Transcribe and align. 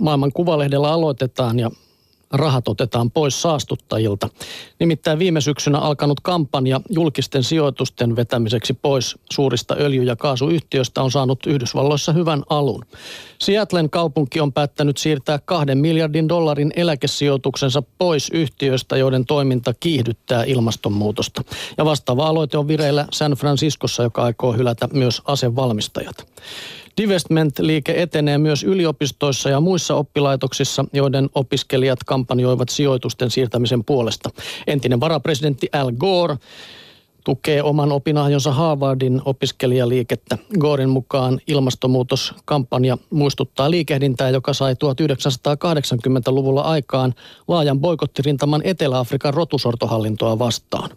maailman 0.00 0.32
kuvalehdellä 0.32 0.92
aloitetaan 0.92 1.58
ja 1.58 1.70
rahat 2.32 2.68
otetaan 2.68 3.10
pois 3.10 3.42
saastuttajilta. 3.42 4.28
Nimittäin 4.78 5.18
viime 5.18 5.40
syksynä 5.40 5.78
alkanut 5.78 6.20
kampanja 6.20 6.80
julkisten 6.90 7.44
sijoitusten 7.44 8.16
vetämiseksi 8.16 8.74
pois 8.74 9.16
suurista 9.32 9.76
öljy- 9.78 10.04
ja 10.04 10.16
kaasuyhtiöistä 10.16 11.02
on 11.02 11.10
saanut 11.10 11.46
Yhdysvalloissa 11.46 12.12
hyvän 12.12 12.42
alun. 12.50 12.84
Seattlen 13.38 13.90
kaupunki 13.90 14.40
on 14.40 14.52
päättänyt 14.52 14.96
siirtää 14.96 15.38
kahden 15.44 15.78
miljardin 15.78 16.28
dollarin 16.28 16.72
eläkesijoituksensa 16.76 17.82
pois 17.98 18.30
yhtiöistä, 18.32 18.96
joiden 18.96 19.26
toiminta 19.26 19.74
kiihdyttää 19.80 20.44
ilmastonmuutosta. 20.44 21.42
Ja 21.78 21.84
vastaava 21.84 22.26
aloite 22.26 22.58
on 22.58 22.68
vireillä 22.68 23.06
San 23.12 23.32
Franciscossa, 23.32 24.02
joka 24.02 24.22
aikoo 24.22 24.52
hylätä 24.52 24.88
myös 24.92 25.22
asevalmistajat. 25.24 26.26
Divestment-liike 26.96 28.02
etenee 28.02 28.38
myös 28.38 28.62
yliopistoissa 28.62 29.50
ja 29.50 29.60
muissa 29.60 29.94
oppilaitoksissa, 29.94 30.84
joiden 30.92 31.30
opiskelijat 31.34 31.98
kampanjoivat 32.06 32.68
sijoitusten 32.68 33.30
siirtämisen 33.30 33.84
puolesta. 33.84 34.30
Entinen 34.66 35.00
varapresidentti 35.00 35.68
Al 35.72 35.92
Gore 35.92 36.36
tukee 37.24 37.62
oman 37.62 37.92
opinahjonsa 37.92 38.52
Harvardin 38.52 39.22
opiskelijaliikettä. 39.24 40.38
Goren 40.58 40.88
mukaan 40.88 41.40
ilmastonmuutoskampanja 41.46 42.98
muistuttaa 43.10 43.70
liikehdintää, 43.70 44.30
joka 44.30 44.52
sai 44.52 44.74
1980-luvulla 44.74 46.60
aikaan 46.60 47.14
laajan 47.48 47.80
boikottirintaman 47.80 48.62
Etelä-Afrikan 48.64 49.34
rotusortohallintoa 49.34 50.38
vastaan. 50.38 50.90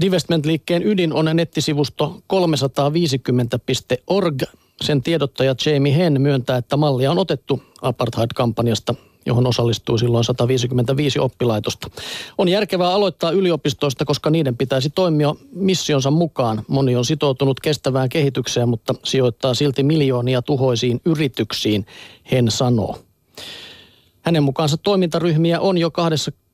Divestment-liikkeen 0.00 0.86
ydin 0.86 1.12
on 1.12 1.30
nettisivusto 1.34 2.20
350.org. 2.32 4.42
Sen 4.82 5.02
tiedottaja 5.02 5.54
Jamie 5.66 5.96
Henn 5.96 6.20
myöntää, 6.20 6.56
että 6.56 6.76
mallia 6.76 7.10
on 7.10 7.18
otettu 7.18 7.62
apartheid-kampanjasta 7.82 8.94
johon 9.26 9.46
osallistui 9.46 9.98
silloin 9.98 10.24
155 10.24 11.18
oppilaitosta. 11.18 11.90
On 12.38 12.48
järkevää 12.48 12.92
aloittaa 12.92 13.30
yliopistoista, 13.30 14.04
koska 14.04 14.30
niiden 14.30 14.56
pitäisi 14.56 14.90
toimia 14.90 15.34
missionsa 15.52 16.10
mukaan. 16.10 16.62
Moni 16.68 16.96
on 16.96 17.04
sitoutunut 17.04 17.60
kestävään 17.60 18.08
kehitykseen, 18.08 18.68
mutta 18.68 18.94
sijoittaa 19.04 19.54
silti 19.54 19.82
miljoonia 19.82 20.42
tuhoisiin 20.42 21.00
yrityksiin, 21.04 21.86
Hen 22.32 22.50
sanoo. 22.50 22.98
Hänen 24.22 24.42
mukaansa 24.42 24.76
toimintaryhmiä 24.76 25.60
on 25.60 25.78
jo 25.78 25.90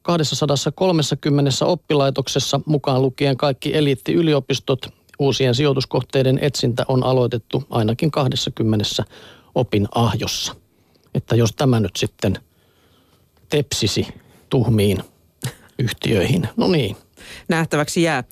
230 0.06 1.50
oppilaitoksessa, 1.64 2.60
mukaan 2.66 3.02
lukien 3.02 3.36
kaikki 3.36 3.76
eliittiyliopistot. 3.76 4.86
Uusien 5.18 5.54
sijoituskohteiden 5.54 6.38
etsintä 6.42 6.84
on 6.88 7.04
aloitettu 7.04 7.64
ainakin 7.70 8.10
20 8.10 8.84
opin 9.54 9.88
ahjossa. 9.94 10.56
Että 11.14 11.36
jos 11.36 11.52
tämä 11.56 11.80
nyt 11.80 11.96
sitten 11.96 12.38
tepsisi 13.48 14.06
tuhmiin 14.48 15.02
yhtiöihin. 15.78 16.48
No 16.56 16.68
niin. 16.68 16.96
Nähtäväksi 17.48 18.02
jää. 18.02 18.24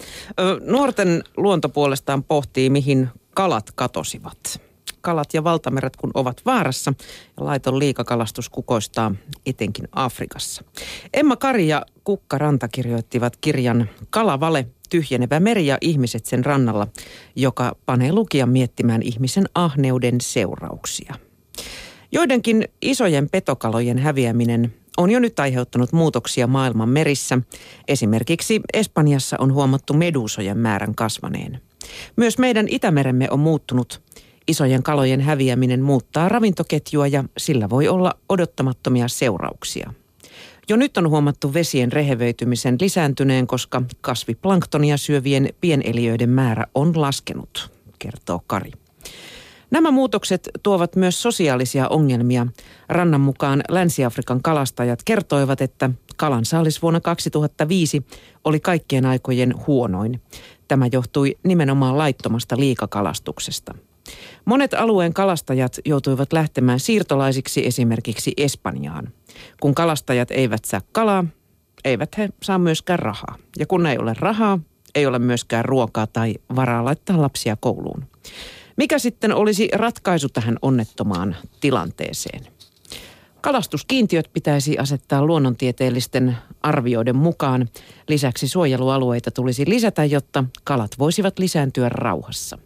Nuorten 0.60 1.24
luonto 1.36 1.68
puolestaan 1.68 2.24
pohtii, 2.24 2.70
mihin 2.70 3.08
kalat 3.34 3.70
katosivat 3.74 4.60
kalat 5.04 5.34
ja 5.34 5.44
valtameret 5.44 5.96
kun 5.96 6.10
ovat 6.14 6.40
vaarassa 6.46 6.94
ja 7.36 7.44
laiton 7.44 7.78
liikakalastus 7.78 8.48
kukoistaa 8.48 9.14
etenkin 9.46 9.88
Afrikassa. 9.92 10.64
Emma 11.14 11.36
Kari 11.36 11.68
ja 11.68 11.86
Kukka 12.04 12.38
Ranta 12.38 12.68
kirjoittivat 12.68 13.36
kirjan 13.36 13.88
Kalavale, 14.10 14.66
tyhjenevä 14.90 15.40
meri 15.40 15.66
ja 15.66 15.78
ihmiset 15.80 16.26
sen 16.26 16.44
rannalla, 16.44 16.86
joka 17.36 17.76
panee 17.86 18.12
lukijan 18.12 18.48
miettimään 18.48 19.02
ihmisen 19.02 19.44
ahneuden 19.54 20.20
seurauksia. 20.20 21.14
Joidenkin 22.12 22.68
isojen 22.82 23.30
petokalojen 23.30 23.98
häviäminen 23.98 24.74
on 24.96 25.10
jo 25.10 25.20
nyt 25.20 25.40
aiheuttanut 25.40 25.92
muutoksia 25.92 26.46
maailman 26.46 26.88
merissä. 26.88 27.38
Esimerkiksi 27.88 28.60
Espanjassa 28.72 29.36
on 29.40 29.52
huomattu 29.52 29.94
meduusojen 29.94 30.58
määrän 30.58 30.94
kasvaneen. 30.94 31.60
Myös 32.16 32.38
meidän 32.38 32.66
Itämeremme 32.68 33.30
on 33.30 33.40
muuttunut 33.40 34.02
Isojen 34.48 34.82
kalojen 34.82 35.20
häviäminen 35.20 35.82
muuttaa 35.82 36.28
ravintoketjua 36.28 37.06
ja 37.06 37.24
sillä 37.38 37.70
voi 37.70 37.88
olla 37.88 38.14
odottamattomia 38.28 39.08
seurauksia. 39.08 39.92
Jo 40.68 40.76
nyt 40.76 40.96
on 40.96 41.10
huomattu 41.10 41.54
vesien 41.54 41.92
rehevöitymisen 41.92 42.76
lisääntyneen, 42.80 43.46
koska 43.46 43.82
kasviplanktonia 44.00 44.96
syövien 44.96 45.48
pieneliöiden 45.60 46.30
määrä 46.30 46.66
on 46.74 47.00
laskenut, 47.00 47.70
kertoo 47.98 48.40
Kari. 48.46 48.72
Nämä 49.70 49.90
muutokset 49.90 50.50
tuovat 50.62 50.96
myös 50.96 51.22
sosiaalisia 51.22 51.88
ongelmia. 51.88 52.46
Rannan 52.88 53.20
mukaan 53.20 53.62
Länsi-Afrikan 53.68 54.42
kalastajat 54.42 55.00
kertoivat, 55.04 55.60
että 55.60 55.90
kalan 56.16 56.44
saalis 56.44 56.82
vuonna 56.82 57.00
2005 57.00 58.02
oli 58.44 58.60
kaikkien 58.60 59.06
aikojen 59.06 59.54
huonoin. 59.66 60.20
Tämä 60.68 60.86
johtui 60.92 61.36
nimenomaan 61.42 61.98
laittomasta 61.98 62.56
liikakalastuksesta. 62.58 63.74
Monet 64.44 64.74
alueen 64.74 65.14
kalastajat 65.14 65.78
joutuivat 65.84 66.32
lähtemään 66.32 66.80
siirtolaisiksi 66.80 67.66
esimerkiksi 67.66 68.32
Espanjaan. 68.36 69.12
Kun 69.60 69.74
kalastajat 69.74 70.30
eivät 70.30 70.64
saa 70.64 70.80
kalaa, 70.92 71.24
eivät 71.84 72.18
he 72.18 72.28
saa 72.42 72.58
myöskään 72.58 72.98
rahaa. 72.98 73.36
Ja 73.58 73.66
kun 73.66 73.86
ei 73.86 73.98
ole 73.98 74.14
rahaa, 74.18 74.58
ei 74.94 75.06
ole 75.06 75.18
myöskään 75.18 75.64
ruokaa 75.64 76.06
tai 76.06 76.34
varaa 76.56 76.84
laittaa 76.84 77.22
lapsia 77.22 77.56
kouluun. 77.60 78.04
Mikä 78.76 78.98
sitten 78.98 79.34
olisi 79.34 79.68
ratkaisu 79.72 80.28
tähän 80.28 80.56
onnettomaan 80.62 81.36
tilanteeseen? 81.60 82.53
Kalastuskiintiöt 83.44 84.30
pitäisi 84.32 84.78
asettaa 84.78 85.26
luonnontieteellisten 85.26 86.36
arvioiden 86.62 87.16
mukaan. 87.16 87.68
Lisäksi 88.08 88.48
suojelualueita 88.48 89.30
tulisi 89.30 89.64
lisätä, 89.68 90.04
jotta 90.04 90.44
kalat 90.64 90.90
voisivat 90.98 91.38
lisääntyä 91.38 91.88
rauhassa. 91.88 92.58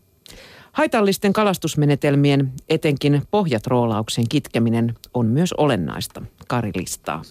Haitallisten 0.73 1.33
kalastusmenetelmien, 1.33 2.53
etenkin 2.69 3.23
pohjatroolauksen 3.31 4.29
kitkeminen 4.29 4.95
on 5.15 5.27
myös 5.27 5.53
olennaista, 5.53 6.23
Kari 6.49 6.71
listaa. 6.75 7.23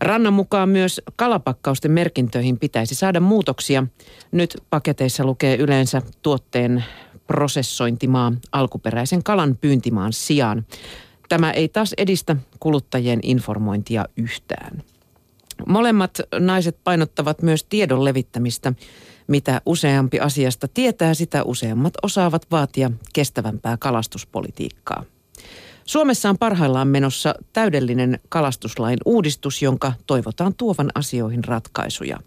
Rannan 0.00 0.32
mukaan 0.32 0.68
myös 0.68 1.00
kalapakkausten 1.16 1.90
merkintöihin 1.90 2.58
pitäisi 2.58 2.94
saada 2.94 3.20
muutoksia. 3.20 3.86
Nyt 4.32 4.62
paketeissa 4.70 5.24
lukee 5.24 5.56
yleensä 5.56 6.02
tuotteen 6.22 6.84
prosessointimaa 7.26 8.32
alkuperäisen 8.52 9.22
kalan 9.22 9.56
pyyntimaan 9.60 10.12
sijaan. 10.12 10.66
Tämä 11.30 11.50
ei 11.50 11.68
taas 11.68 11.94
edistä 11.98 12.36
kuluttajien 12.60 13.20
informointia 13.22 14.04
yhtään. 14.16 14.82
Molemmat 15.66 16.20
naiset 16.38 16.76
painottavat 16.84 17.42
myös 17.42 17.64
tiedon 17.64 18.04
levittämistä 18.04 18.72
mitä 19.30 19.60
useampi 19.66 20.20
asiasta 20.20 20.68
tietää, 20.68 21.14
sitä 21.14 21.42
useammat 21.42 21.94
osaavat 22.02 22.46
vaatia 22.50 22.90
kestävämpää 23.12 23.76
kalastuspolitiikkaa. 23.76 25.04
Suomessa 25.84 26.30
on 26.30 26.38
parhaillaan 26.38 26.88
menossa 26.88 27.34
täydellinen 27.52 28.20
kalastuslain 28.28 28.98
uudistus, 29.04 29.62
jonka 29.62 29.92
toivotaan 30.06 30.54
tuovan 30.54 30.90
asioihin 30.94 31.44
ratkaisuja. 31.44 32.18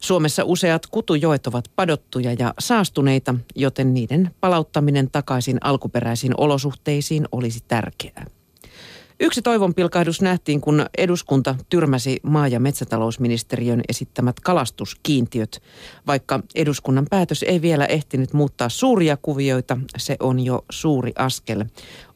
Suomessa 0.00 0.44
useat 0.44 0.86
kutujoet 0.86 1.46
ovat 1.46 1.70
padottuja 1.76 2.32
ja 2.38 2.54
saastuneita, 2.58 3.34
joten 3.56 3.94
niiden 3.94 4.30
palauttaminen 4.40 5.10
takaisin 5.10 5.58
alkuperäisiin 5.60 6.34
olosuhteisiin 6.36 7.26
olisi 7.32 7.60
tärkeää. 7.68 8.26
Yksi 9.22 9.42
toivonpilkahdus 9.42 10.20
nähtiin, 10.20 10.60
kun 10.60 10.86
eduskunta 10.98 11.54
tyrmäsi 11.68 12.20
maa- 12.22 12.48
ja 12.48 12.60
metsätalousministeriön 12.60 13.80
esittämät 13.88 14.40
kalastuskiintiöt. 14.40 15.62
Vaikka 16.06 16.40
eduskunnan 16.54 17.06
päätös 17.10 17.42
ei 17.42 17.62
vielä 17.62 17.86
ehtinyt 17.86 18.32
muuttaa 18.32 18.68
suuria 18.68 19.16
kuvioita, 19.22 19.78
se 19.96 20.16
on 20.20 20.40
jo 20.40 20.64
suuri 20.70 21.12
askel. 21.16 21.64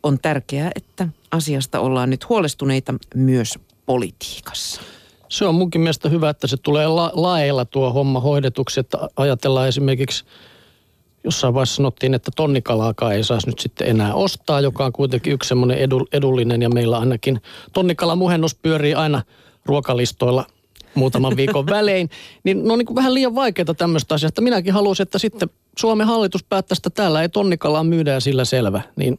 On 0.02 0.18
tärkeää, 0.18 0.70
että 0.74 1.08
asiasta 1.30 1.80
ollaan 1.80 2.10
nyt 2.10 2.28
huolestuneita 2.28 2.94
myös 3.14 3.58
politiikassa. 3.86 4.80
Se 5.28 5.44
on 5.44 5.54
munkin 5.54 5.80
mielestä 5.80 6.08
hyvä, 6.08 6.30
että 6.30 6.46
se 6.46 6.56
tulee 6.56 6.86
la- 6.88 7.12
laeilla 7.14 7.64
tuo 7.64 7.92
homma 7.92 8.20
hoidetuksi, 8.20 8.80
että 8.80 8.98
ajatellaan 9.16 9.68
esimerkiksi– 9.68 10.24
jossain 11.24 11.54
vaiheessa 11.54 11.76
sanottiin, 11.76 12.14
että 12.14 12.30
tonnikalaakaan 12.36 13.14
ei 13.14 13.24
saisi 13.24 13.46
nyt 13.46 13.58
sitten 13.58 13.88
enää 13.88 14.14
ostaa, 14.14 14.60
joka 14.60 14.84
on 14.84 14.92
kuitenkin 14.92 15.32
yksi 15.32 15.48
semmoinen 15.48 15.78
edullinen 16.12 16.62
ja 16.62 16.68
meillä 16.68 16.98
ainakin 16.98 17.40
tonnikalamuhennos 17.72 18.54
pyörii 18.54 18.94
aina 18.94 19.22
ruokalistoilla 19.66 20.46
muutaman 20.94 21.36
viikon 21.36 21.66
välein, 21.66 22.10
niin 22.44 22.70
on 22.70 22.78
niin 22.78 22.86
kuin 22.86 22.96
vähän 22.96 23.14
liian 23.14 23.34
vaikeaa 23.34 23.74
tämmöistä 23.76 24.14
asiaa. 24.14 24.30
Minäkin 24.40 24.72
haluaisin, 24.72 25.02
että 25.02 25.18
sitten 25.18 25.50
Suomen 25.78 26.06
hallitus 26.06 26.44
päättäisi, 26.44 26.80
että 26.80 26.90
täällä 26.90 27.22
ei 27.22 27.28
tonnikalaa 27.28 27.84
myydä 27.84 28.12
ja 28.12 28.20
sillä 28.20 28.44
selvä. 28.44 28.82
Niin 28.96 29.18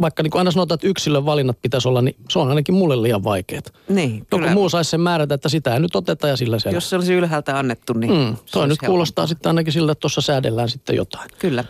vaikka 0.00 0.22
niin 0.22 0.30
kuin 0.30 0.40
aina 0.40 0.50
sanotaan, 0.50 0.76
että 0.76 0.86
yksilön 0.86 1.26
valinnat 1.26 1.62
pitäisi 1.62 1.88
olla, 1.88 2.02
niin 2.02 2.16
se 2.30 2.38
on 2.38 2.48
ainakin 2.48 2.74
mulle 2.74 3.02
liian 3.02 3.24
vaikeaa. 3.24 3.62
Niin, 3.88 4.26
Joku 4.32 4.48
muu 4.48 4.68
saisi 4.68 4.90
sen 4.90 5.00
määrätä, 5.00 5.34
että 5.34 5.48
sitä 5.48 5.74
ei 5.74 5.80
nyt 5.80 5.96
oteta 5.96 6.28
ja 6.28 6.36
sillä 6.36 6.58
selvä. 6.58 6.76
Jos 6.76 6.90
se 6.90 6.96
olisi 6.96 7.14
ylhäältä 7.14 7.58
annettu, 7.58 7.92
niin 7.92 8.12
mm, 8.12 8.36
Toi 8.52 8.68
nyt 8.68 8.78
kuulostaa 8.86 9.26
sitten 9.26 9.50
ainakin 9.50 9.72
siltä, 9.72 9.92
että 9.92 10.00
tuossa 10.00 10.20
säädellään 10.20 10.68
sitten 10.68 10.96
jotain. 10.96 11.30
Kyllä. 11.38 11.64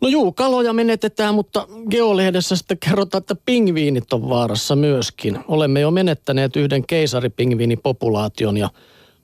No 0.00 0.08
juu, 0.08 0.32
kaloja 0.32 0.72
menetetään, 0.72 1.34
mutta 1.34 1.66
Geolehdessä 1.90 2.56
sitten 2.56 2.78
kerrotaan, 2.78 3.22
että 3.22 3.36
pingviinit 3.46 4.12
on 4.12 4.28
vaarassa 4.28 4.76
myöskin. 4.76 5.38
Olemme 5.48 5.80
jo 5.80 5.90
menettäneet 5.90 6.56
yhden 6.56 6.86
keisaripingviinipopulaation 6.86 8.56
ja 8.56 8.70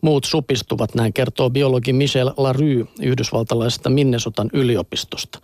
muut 0.00 0.24
supistuvat, 0.24 0.94
näin 0.94 1.12
kertoo 1.12 1.50
biologi 1.50 1.92
Michel 1.92 2.30
Larue 2.36 2.86
yhdysvaltalaisesta 3.02 3.90
Minnesotan 3.90 4.50
yliopistosta. 4.52 5.38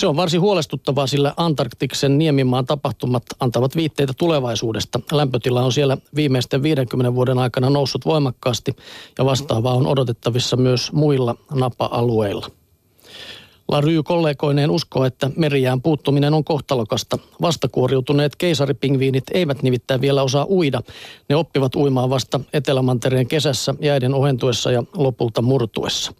Se 0.00 0.06
on 0.06 0.16
varsin 0.16 0.40
huolestuttavaa, 0.40 1.06
sillä 1.06 1.34
Antarktiksen 1.36 2.18
niemimaan 2.18 2.66
tapahtumat 2.66 3.22
antavat 3.40 3.76
viitteitä 3.76 4.12
tulevaisuudesta. 4.18 5.00
Lämpötila 5.12 5.62
on 5.62 5.72
siellä 5.72 5.96
viimeisten 6.14 6.62
50 6.62 7.14
vuoden 7.14 7.38
aikana 7.38 7.70
noussut 7.70 8.04
voimakkaasti 8.04 8.76
ja 9.18 9.24
vastaavaa 9.24 9.74
on 9.74 9.86
odotettavissa 9.86 10.56
myös 10.56 10.92
muilla 10.92 11.34
napa-alueilla. 11.54 12.46
Lary 13.68 14.02
kollegoineen 14.02 14.70
uskoo, 14.70 15.04
että 15.04 15.30
merijään 15.36 15.82
puuttuminen 15.82 16.34
on 16.34 16.44
kohtalokasta. 16.44 17.18
Vastakuoriutuneet 17.42 18.36
keisaripingviinit 18.36 19.24
eivät 19.34 19.62
nimittäin 19.62 20.00
vielä 20.00 20.22
osaa 20.22 20.46
uida. 20.48 20.82
Ne 21.28 21.36
oppivat 21.36 21.76
uimaan 21.76 22.10
vasta 22.10 22.40
Etelämantereen 22.52 23.28
kesässä 23.28 23.74
jäiden 23.80 24.14
ohentuessa 24.14 24.70
ja 24.70 24.82
lopulta 24.94 25.42
murtuessa. 25.42 26.12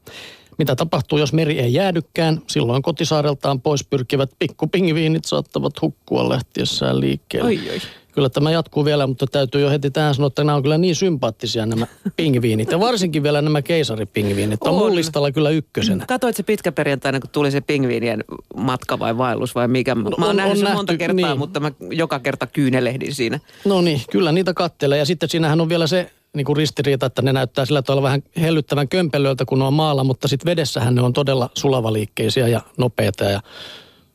Mitä 0.61 0.77
tapahtuu, 0.77 1.19
jos 1.19 1.33
meri 1.33 1.59
ei 1.59 1.75
jäädykään? 1.75 2.43
Silloin 2.47 2.83
kotisaareltaan 2.83 3.61
pois 3.61 3.85
pyrkivät 3.85 4.31
pikkupingviinit 4.39 5.25
saattavat 5.25 5.83
hukkua 5.83 6.29
lähtiessään 6.29 7.01
liikkeelle. 7.01 7.49
Oi, 7.49 7.71
oi. 7.71 7.79
Kyllä 8.13 8.29
tämä 8.29 8.51
jatkuu 8.51 8.85
vielä, 8.85 9.07
mutta 9.07 9.27
täytyy 9.27 9.61
jo 9.61 9.71
heti 9.71 9.91
tähän 9.91 10.15
sanoa, 10.15 10.27
että 10.27 10.45
nämä 10.45 10.57
on 10.57 10.63
kyllä 10.63 10.79
niin 10.79 10.97
sympaattisia 10.97 11.67
nämä 11.67 11.87
pingviinit. 12.17 12.71
Ja 12.71 12.81
varsinkin 12.81 13.23
vielä 13.23 13.43
nämä 13.43 13.63
keisaripingviinit. 13.63 14.63
On, 14.63 14.71
on. 14.71 14.79
mun 14.79 14.95
listalla 14.95 15.33
kyllä 15.33 15.51
ykkösenä. 15.51 16.05
Katoit 16.07 16.37
se 16.37 16.43
pitkä 16.43 16.73
perjantaina, 16.73 17.21
kun 17.21 17.31
tuli 17.31 17.51
se 17.51 17.61
pingviinien 17.61 18.25
matka 18.57 18.99
vai 18.99 19.19
vaellus 19.19 19.55
vai 19.55 19.69
mikä? 19.69 19.95
Mä 19.95 20.03
oon 20.09 20.23
on, 20.25 20.37
nähnyt 20.37 20.51
on 20.51 20.57
sen 20.57 20.65
nähty, 20.65 20.77
monta 20.77 20.97
kertaa, 20.97 21.15
niin. 21.15 21.39
mutta 21.39 21.61
mä 21.61 21.73
joka 21.91 22.19
kerta 22.19 22.47
kyynelehdin 22.47 23.15
siinä. 23.15 23.41
No 23.65 23.81
niin, 23.81 24.01
kyllä 24.11 24.33
niitä 24.33 24.55
kattelee. 24.55 24.99
Ja 24.99 25.05
sitten 25.05 25.29
siinähän 25.29 25.61
on 25.61 25.69
vielä 25.69 25.87
se 25.87 26.11
niin 26.37 26.45
kuin 26.45 26.57
ristiriita, 26.57 27.07
että 27.07 27.23
ne 27.23 27.33
näyttää 27.33 27.65
sillä 27.65 27.83
tavalla 27.83 28.03
vähän 28.03 28.23
hellyttävän 28.41 28.89
kömpelöiltä, 28.89 29.45
kun 29.45 29.59
ne 29.59 29.65
on 29.65 29.75
maalla, 29.75 30.05
mutta 30.05 30.29
sitten 30.29 30.51
vedessähän 30.51 30.95
ne 30.95 31.03
on 31.03 31.13
todella 31.13 31.51
sulavaliikkeisia 31.59 32.49
ja 32.49 32.61
nopeita 32.79 33.25
ja 33.25 33.41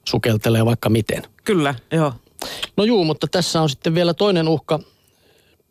sukeltelee 0.05 0.65
vaikka 0.65 0.89
miten. 0.89 1.23
Kyllä, 1.43 1.75
joo. 1.91 2.13
No 2.77 2.83
juu, 2.83 3.03
mutta 3.03 3.27
tässä 3.31 3.61
on 3.61 3.69
sitten 3.69 3.95
vielä 3.95 4.13
toinen 4.13 4.47
uhka 4.47 4.79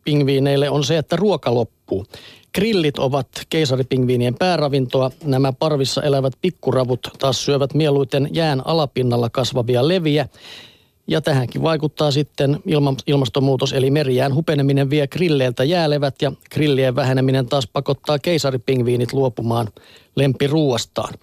pingviineille 0.03 0.69
on 0.69 0.83
se, 0.83 0.97
että 0.97 1.15
ruoka 1.15 1.53
loppuu. 1.53 2.05
Grillit 2.53 2.99
ovat 2.99 3.27
keisaripingviinien 3.49 4.35
pääravintoa. 4.35 5.11
Nämä 5.23 5.53
parvissa 5.53 6.03
elävät 6.03 6.33
pikkuravut 6.41 7.07
taas 7.19 7.45
syövät 7.45 7.73
mieluiten 7.73 8.29
jään 8.31 8.67
alapinnalla 8.67 9.29
kasvavia 9.29 9.87
leviä. 9.87 10.27
Ja 11.07 11.21
tähänkin 11.21 11.61
vaikuttaa 11.61 12.11
sitten 12.11 12.59
ilma, 12.65 12.93
ilmastonmuutos, 13.07 13.73
eli 13.73 13.91
merijään 13.91 14.35
hupeneminen 14.35 14.89
vie 14.89 15.07
grilleiltä 15.07 15.63
jäälevät 15.63 16.21
ja 16.21 16.31
grillien 16.53 16.95
väheneminen 16.95 17.45
taas 17.45 17.67
pakottaa 17.67 18.19
keisaripingviinit 18.19 19.13
luopumaan 19.13 19.67
lempiruuastaan. 20.15 21.13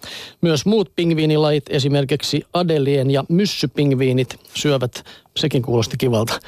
Myös 0.40 0.66
muut 0.66 0.92
pingviinilajit, 0.96 1.64
esimerkiksi 1.68 2.44
adelien 2.52 3.10
ja 3.10 3.24
myssypingviinit, 3.28 4.36
syövät, 4.54 5.04
sekin 5.36 5.62
kuulosti 5.62 5.96
kivalta, 5.96 6.40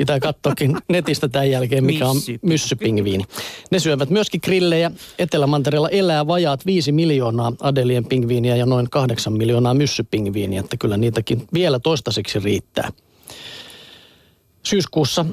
Pitää 0.00 0.20
katsoakin 0.20 0.76
netistä 0.88 1.28
tämän 1.28 1.50
jälkeen, 1.50 1.84
mikä 1.84 2.08
on 2.08 2.16
Myssypingviini. 2.42 3.24
Ne 3.70 3.78
syövät 3.78 4.10
myöskin 4.10 4.40
grillejä. 4.44 4.90
Etelämantereella 5.18 5.88
elää 5.88 6.26
vajaat 6.26 6.66
5 6.66 6.92
miljoonaa 6.92 7.52
adelien 7.60 8.04
pingviiniä 8.04 8.56
ja 8.56 8.66
noin 8.66 8.90
8 8.90 9.32
miljoonaa 9.32 9.74
myssypingviiniä, 9.74 10.60
että 10.60 10.76
kyllä 10.76 10.96
niitäkin 10.96 11.46
vielä 11.52 11.78
toistaiseksi 11.78 12.38
riittää. 12.38 12.92
Syyskuussa 14.62 15.26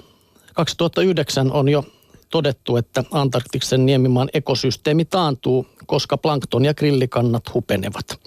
2009 0.53 1.51
on 1.51 1.69
jo 1.69 1.83
todettu, 2.29 2.77
että 2.77 3.03
Antarktiksen 3.11 3.85
niemimaan 3.85 4.29
ekosysteemi 4.33 5.05
taantuu, 5.05 5.67
koska 5.85 6.17
plankton 6.17 6.65
ja 6.65 6.73
grillikannat 6.73 7.53
hupenevat. 7.53 8.19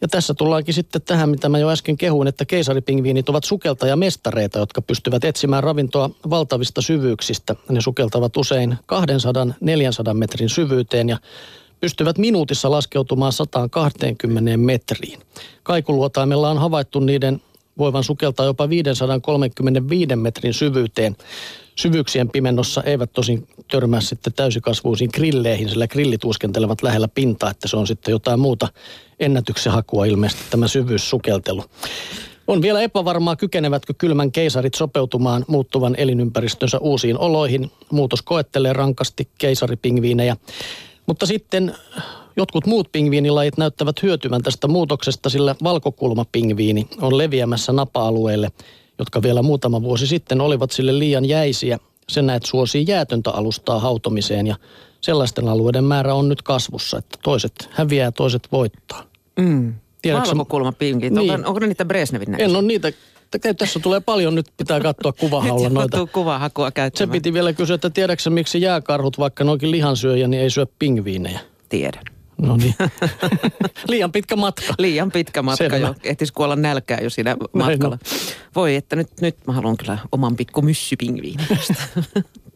Ja 0.00 0.08
tässä 0.08 0.34
tullaankin 0.34 0.74
sitten 0.74 1.02
tähän, 1.02 1.28
mitä 1.28 1.48
mä 1.48 1.58
jo 1.58 1.70
äsken 1.70 1.96
kehuin, 1.96 2.28
että 2.28 2.44
keisaripingviinit 2.44 3.28
ovat 3.28 3.44
sukeltajamestareita, 3.44 4.58
jotka 4.58 4.82
pystyvät 4.82 5.24
etsimään 5.24 5.62
ravintoa 5.62 6.10
valtavista 6.30 6.82
syvyyksistä. 6.82 7.56
Ne 7.68 7.80
sukeltavat 7.80 8.36
usein 8.36 8.76
200-400 8.92 10.14
metrin 10.14 10.48
syvyyteen 10.48 11.08
ja 11.08 11.18
pystyvät 11.80 12.18
minuutissa 12.18 12.70
laskeutumaan 12.70 13.32
120 13.32 14.56
metriin. 14.56 15.20
Kaikuluotaimella 15.62 16.50
on 16.50 16.58
havaittu 16.58 17.00
niiden 17.00 17.42
voivan 17.78 18.04
sukeltaa 18.04 18.46
jopa 18.46 18.68
535 18.68 20.16
metrin 20.16 20.54
syvyyteen. 20.54 21.16
Syvyyksien 21.76 22.30
pimennossa 22.30 22.82
eivät 22.82 23.12
tosin 23.12 23.48
törmää 23.70 24.00
sitten 24.00 24.32
täysikasvuisiin 24.32 25.10
grilleihin, 25.14 25.68
sillä 25.68 25.88
grillit 25.88 26.24
uskentelevat 26.24 26.82
lähellä 26.82 27.08
pintaa, 27.08 27.50
että 27.50 27.68
se 27.68 27.76
on 27.76 27.86
sitten 27.86 28.12
jotain 28.12 28.40
muuta 28.40 28.68
ennätyksen 29.20 29.72
hakua 29.72 30.04
ilmeisesti 30.04 30.42
tämä 30.50 30.68
syvyyssukeltelu. 30.68 31.64
On 32.46 32.62
vielä 32.62 32.80
epävarmaa, 32.80 33.36
kykenevätkö 33.36 33.94
kylmän 33.98 34.32
keisarit 34.32 34.74
sopeutumaan 34.74 35.44
muuttuvan 35.48 35.94
elinympäristönsä 35.98 36.78
uusiin 36.78 37.18
oloihin. 37.18 37.70
Muutos 37.90 38.22
koettelee 38.22 38.72
rankasti 38.72 39.28
keisaripingviinejä. 39.38 40.36
Mutta 41.06 41.26
sitten 41.26 41.74
jotkut 42.36 42.66
muut 42.66 42.92
pingviinilajit 42.92 43.58
näyttävät 43.58 44.02
hyötyvän 44.02 44.42
tästä 44.42 44.68
muutoksesta, 44.68 45.30
sillä 45.30 45.54
valkokulmapingviini 45.62 46.88
on 47.00 47.18
leviämässä 47.18 47.72
napa-alueelle, 47.72 48.48
jotka 48.98 49.22
vielä 49.22 49.42
muutama 49.42 49.82
vuosi 49.82 50.06
sitten 50.06 50.40
olivat 50.40 50.70
sille 50.70 50.98
liian 50.98 51.24
jäisiä. 51.24 51.78
Sen 52.08 52.26
näet 52.26 52.42
suosii 52.44 52.84
jäätöntä 52.88 53.30
alustaa 53.30 53.78
hautomiseen 53.78 54.46
ja 54.46 54.56
sellaisten 55.00 55.48
alueiden 55.48 55.84
määrä 55.84 56.14
on 56.14 56.28
nyt 56.28 56.42
kasvussa, 56.42 56.98
että 56.98 57.18
toiset 57.22 57.68
häviää 57.70 58.04
ja 58.04 58.12
toiset 58.12 58.48
voittaa. 58.52 59.02
Mm. 59.38 59.74
Tiedätkö 60.02 60.28
Valkokulmapingit. 60.28 61.12
Niin. 61.12 61.30
Onko, 61.30 61.48
onko 61.48 61.60
ne 61.60 61.66
niitä 61.66 61.84
Brezhnevin 61.84 62.30
näköisiä? 62.30 62.50
En 62.50 62.56
ole 62.56 62.66
niitä, 62.66 62.92
tässä 63.58 63.80
tulee 63.80 64.00
paljon, 64.00 64.34
nyt 64.34 64.46
pitää 64.56 64.80
katsoa 64.80 65.12
kuvahaulla 65.12 65.68
Nyt 65.68 65.72
noita. 65.72 66.06
kuvahakua 66.12 66.68
Se 66.68 66.72
käyttämään. 66.72 67.12
piti 67.12 67.32
vielä 67.32 67.52
kysyä, 67.52 67.74
että 67.74 67.90
tiedätkö 67.90 68.30
miksi 68.30 68.60
jääkarhut, 68.60 69.18
vaikka 69.18 69.44
ne 69.44 69.50
onkin 69.50 69.70
lihansyöjä, 69.70 70.28
niin 70.28 70.42
ei 70.42 70.50
syö 70.50 70.66
pingviinejä? 70.78 71.40
Tiedän. 71.68 72.04
No 72.42 72.56
niin. 72.56 72.74
Liian 73.88 74.12
pitkä 74.12 74.36
matka. 74.36 74.74
Liian 74.78 75.10
pitkä 75.12 75.42
matka 75.42 75.64
Selvä. 75.64 75.76
jo. 75.76 75.94
Ehtis 76.04 76.32
kuolla 76.32 76.56
nälkää 76.56 76.98
jo 77.02 77.10
siinä 77.10 77.36
Näin 77.54 77.70
matkalla. 77.72 77.98
Voi, 78.56 78.74
että 78.76 78.96
nyt, 78.96 79.08
nyt 79.20 79.36
mä 79.46 79.52
haluan 79.52 79.76
kyllä 79.76 79.98
oman 80.12 80.36
pikku 80.36 80.62
myssypingviinin. 80.62 81.46